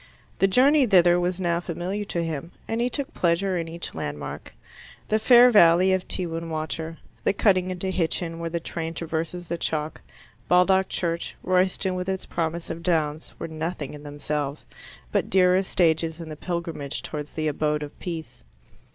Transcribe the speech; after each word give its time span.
The 0.39 0.47
journey 0.47 0.87
thither 0.87 1.19
was 1.19 1.39
now 1.39 1.59
familiar 1.59 2.05
to 2.05 2.23
him, 2.23 2.53
and 2.67 2.81
he 2.81 2.89
took 2.89 3.13
pleasure 3.13 3.55
in 3.55 3.67
each 3.67 3.93
landmark. 3.93 4.51
The 5.09 5.19
fair 5.19 5.51
valley 5.51 5.93
of 5.93 6.07
Tewin 6.07 6.49
Water, 6.49 6.97
the 7.23 7.33
cutting 7.33 7.69
into 7.69 7.91
Hitchin 7.91 8.39
where 8.39 8.49
the 8.49 8.59
train 8.59 8.95
traverses 8.95 9.47
the 9.47 9.59
chalk, 9.59 10.01
Baldock 10.47 10.89
Church, 10.89 11.35
Royston 11.43 11.93
with 11.93 12.09
its 12.09 12.25
promise 12.25 12.71
of 12.71 12.81
downs, 12.81 13.35
were 13.37 13.47
nothing 13.47 13.93
in 13.93 14.01
themselves, 14.01 14.65
but 15.11 15.29
dear 15.29 15.55
as 15.55 15.67
stages 15.67 16.19
in 16.19 16.29
the 16.29 16.35
pilgrimage 16.35 17.03
towards 17.03 17.33
the 17.33 17.47
abode 17.47 17.83
of 17.83 17.99
peace. 17.99 18.43